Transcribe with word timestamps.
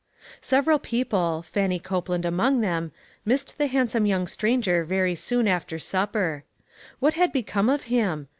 Several 0.41 0.79
people, 0.79 1.43
Fannie 1.43 1.79
Copehind 1.79 2.25
among 2.25 2.61
them, 2.61 2.91
missed 3.23 3.59
the 3.59 3.67
handsome 3.67 4.07
young 4.07 4.25
stranger 4.25 4.83
very 4.83 5.13
soon 5.13 5.47
after 5.47 5.77
supper. 5.77 6.43
What 6.99 7.13
had 7.13 7.31
become 7.31 7.69
of 7.69 7.83
him? 7.83 8.27